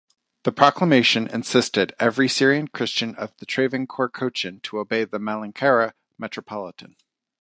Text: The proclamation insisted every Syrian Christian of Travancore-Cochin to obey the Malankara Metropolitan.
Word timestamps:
The 0.45 0.51
proclamation 0.51 1.27
insisted 1.27 1.93
every 1.99 2.27
Syrian 2.27 2.69
Christian 2.69 3.13
of 3.17 3.33
Travancore-Cochin 3.45 4.59
to 4.61 4.79
obey 4.79 5.03
the 5.05 5.19
Malankara 5.19 5.93
Metropolitan. 6.17 6.95